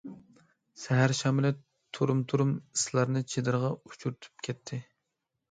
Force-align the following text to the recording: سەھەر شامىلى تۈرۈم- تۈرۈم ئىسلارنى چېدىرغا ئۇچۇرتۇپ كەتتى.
سەھەر 0.83 1.13
شامىلى 1.17 1.51
تۈرۈم- 1.97 2.23
تۈرۈم 2.33 2.55
ئىسلارنى 2.57 3.23
چېدىرغا 3.35 3.71
ئۇچۇرتۇپ 3.77 4.45
كەتتى. 4.51 4.83